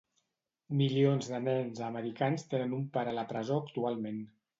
[0.77, 4.19] Milions de nens americans tenen un pare a la presó actualment.